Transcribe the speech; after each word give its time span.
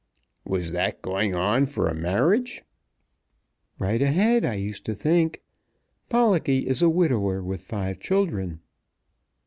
"Was 0.45 0.71
that 0.71 1.03
going 1.03 1.35
on 1.35 1.67
for 1.67 1.87
a 1.87 1.93
marriage?" 1.93 2.63
"Right 3.77 4.01
ahead, 4.01 4.43
I 4.43 4.55
used 4.55 4.83
to 4.85 4.95
think. 4.95 5.43
Pollocky 6.09 6.65
is 6.65 6.81
a 6.81 6.89
widower 6.89 7.43
with 7.43 7.61
five 7.61 7.99
children." 7.99 8.61